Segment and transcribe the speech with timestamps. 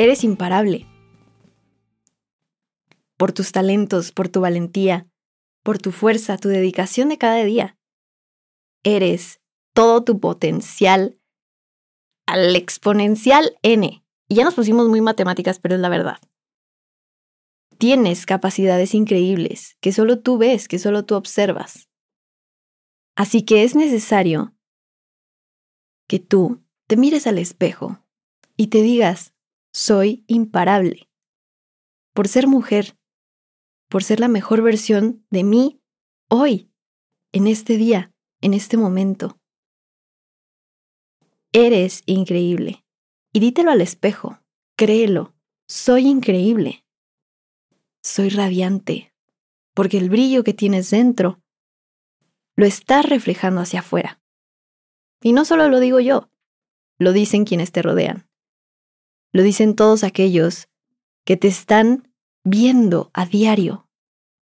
[0.00, 0.86] Eres imparable.
[3.18, 5.06] Por tus talentos, por tu valentía,
[5.62, 7.76] por tu fuerza, tu dedicación de cada día.
[8.82, 9.42] Eres
[9.74, 11.20] todo tu potencial
[12.24, 14.02] al exponencial n.
[14.26, 16.16] Y ya nos pusimos muy matemáticas, pero es la verdad.
[17.76, 21.90] Tienes capacidades increíbles que solo tú ves, que solo tú observas.
[23.16, 24.54] Así que es necesario
[26.08, 28.02] que tú te mires al espejo
[28.56, 29.34] y te digas,
[29.72, 31.08] soy imparable.
[32.12, 32.96] Por ser mujer,
[33.88, 35.80] por ser la mejor versión de mí
[36.28, 36.70] hoy,
[37.32, 39.38] en este día, en este momento.
[41.52, 42.84] Eres increíble.
[43.32, 44.40] Y dítelo al espejo,
[44.76, 45.34] créelo,
[45.68, 46.84] soy increíble.
[48.02, 49.12] Soy radiante,
[49.74, 51.40] porque el brillo que tienes dentro
[52.56, 54.20] lo estás reflejando hacia afuera.
[55.22, 56.30] Y no solo lo digo yo,
[56.98, 58.29] lo dicen quienes te rodean.
[59.32, 60.68] Lo dicen todos aquellos
[61.24, 63.88] que te están viendo a diario,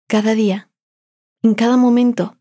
[0.07, 0.71] cada día,
[1.43, 2.37] en cada momento.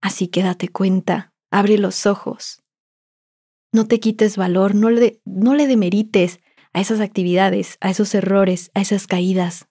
[0.00, 2.62] Así que date cuenta, abre los ojos.
[3.72, 6.40] No te quites valor, no le, no le demerites
[6.72, 9.68] a esas actividades, a esos errores, a esas caídas.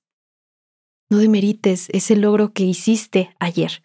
[1.09, 3.83] No demerites ese logro que hiciste ayer.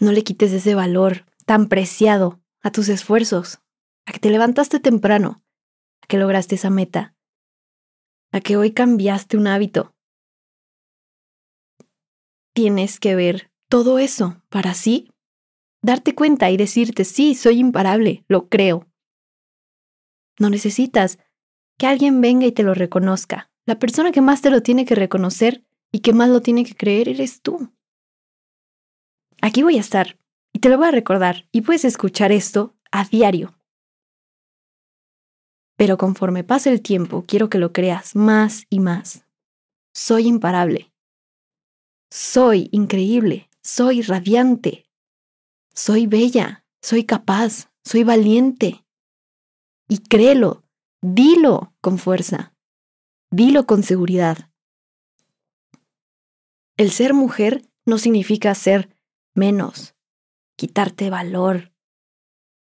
[0.00, 3.60] No le quites ese valor tan preciado a tus esfuerzos
[4.06, 5.42] a que te levantaste temprano,
[6.02, 7.14] a que lograste esa meta,
[8.32, 9.94] a que hoy cambiaste un hábito.
[12.52, 15.10] Tienes que ver todo eso para así
[15.82, 18.88] darte cuenta y decirte, sí, soy imparable, lo creo.
[20.38, 21.18] No necesitas
[21.78, 23.50] que alguien venga y te lo reconozca.
[23.66, 26.74] La persona que más te lo tiene que reconocer y que más lo tiene que
[26.74, 27.72] creer eres tú.
[29.42, 30.18] Aquí voy a estar
[30.52, 33.54] y te lo voy a recordar y puedes escuchar esto a diario.
[35.76, 39.24] Pero conforme pase el tiempo, quiero que lo creas más y más.
[39.92, 40.92] Soy imparable.
[42.10, 43.48] Soy increíble.
[43.62, 44.86] Soy radiante.
[45.74, 46.64] Soy bella.
[46.82, 47.70] Soy capaz.
[47.84, 48.84] Soy valiente.
[49.88, 50.64] Y créelo.
[51.02, 52.54] Dilo con fuerza.
[53.30, 54.50] Dilo con seguridad.
[56.76, 58.88] El ser mujer no significa ser
[59.34, 59.94] menos,
[60.56, 61.72] quitarte valor.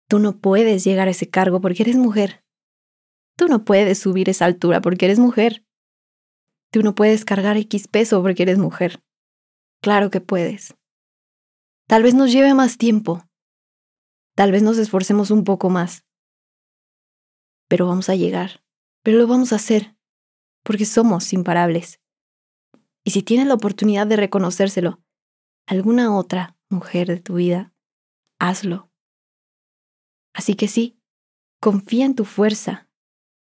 [0.08, 2.44] Tú no puedes llegar a ese cargo porque eres mujer.
[3.40, 5.66] Tú no puedes subir esa altura porque eres mujer.
[6.72, 9.02] Tú no puedes cargar X peso porque eres mujer.
[9.82, 10.76] Claro que puedes.
[11.88, 13.24] Tal vez nos lleve más tiempo.
[14.36, 16.04] Tal vez nos esforcemos un poco más.
[17.70, 18.62] Pero vamos a llegar.
[19.04, 19.96] Pero lo vamos a hacer.
[20.64, 22.02] Porque somos imparables.
[23.06, 25.02] Y si tienes la oportunidad de reconocérselo,
[25.66, 27.74] alguna otra mujer de tu vida,
[28.38, 28.92] hazlo.
[30.34, 31.00] Así que sí,
[31.62, 32.89] confía en tu fuerza,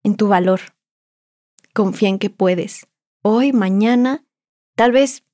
[0.03, 0.61] en tu valor.
[1.75, 2.87] Confía en que puedes.
[3.23, 4.25] Hoy, mañana,
[4.75, 5.25] tal vez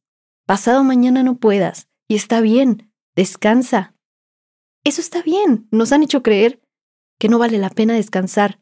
[0.46, 1.88] pasado mañana no puedas.
[2.08, 3.94] Y está bien, descansa.
[4.84, 5.68] Eso está bien.
[5.70, 6.60] Nos han hecho creer
[7.18, 8.60] que no vale la pena descansar,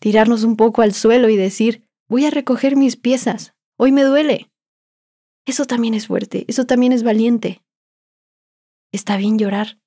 [0.00, 3.54] tirarnos un poco al suelo y decir, voy a recoger mis piezas.
[3.76, 4.50] Hoy me duele.
[5.46, 7.62] Eso también es fuerte, eso también es valiente.
[8.92, 9.78] Está bien llorar.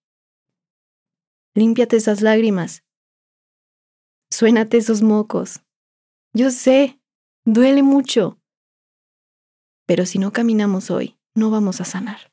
[1.55, 2.83] Límpiate esas lágrimas
[4.37, 5.63] Suénate esos mocos.
[6.31, 7.01] Yo sé,
[7.43, 8.39] duele mucho.
[9.87, 12.31] Pero si no caminamos hoy, no vamos a sanar.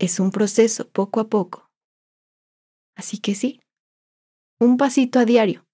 [0.00, 1.70] Es un proceso poco a poco.
[2.96, 3.60] Así que sí,
[4.58, 5.68] un pasito a diario,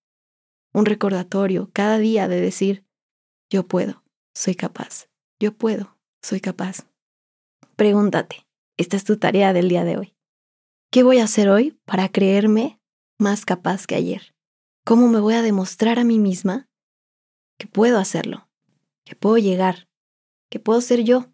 [0.74, 2.84] un recordatorio cada día de decir,
[3.48, 4.04] yo puedo,
[4.34, 5.08] soy capaz,
[5.40, 6.86] yo puedo, soy capaz.
[7.76, 8.46] Pregúntate,
[8.76, 10.14] esta es tu tarea del día de hoy.
[10.92, 12.78] ¿Qué voy a hacer hoy para creerme
[13.18, 14.34] más capaz que ayer?
[14.90, 16.68] ¿Cómo me voy a demostrar a mí misma
[17.58, 18.48] que puedo hacerlo?
[19.04, 19.88] Que puedo llegar,
[20.48, 21.26] que puedo ser yo,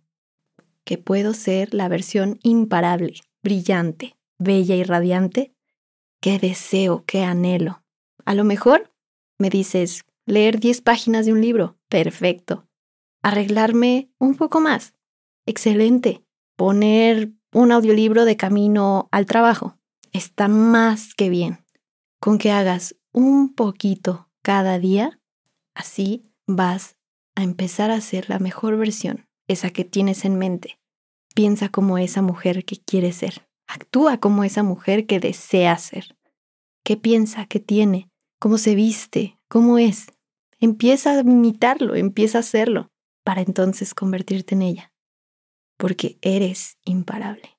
[0.85, 5.55] que puedo ser la versión imparable, brillante, bella y radiante
[6.21, 7.83] que deseo, que anhelo.
[8.27, 8.93] A lo mejor
[9.39, 12.69] me dices, leer 10 páginas de un libro, perfecto.
[13.23, 14.93] Arreglarme un poco más,
[15.47, 16.23] excelente.
[16.57, 19.79] Poner un audiolibro de camino al trabajo,
[20.13, 21.65] está más que bien.
[22.21, 25.19] Con que hagas un poquito cada día,
[25.75, 26.97] así vas
[27.35, 30.79] a empezar a ser la mejor versión, esa que tienes en mente.
[31.35, 33.49] Piensa como esa mujer que quieres ser.
[33.67, 36.15] Actúa como esa mujer que desea ser.
[36.85, 37.47] ¿Qué piensa?
[37.47, 38.11] ¿Qué tiene?
[38.39, 39.39] ¿Cómo se viste?
[39.49, 40.09] ¿Cómo es?
[40.61, 42.91] Empieza a imitarlo, empieza a hacerlo,
[43.25, 44.93] para entonces convertirte en ella.
[45.79, 47.56] Porque eres imparable.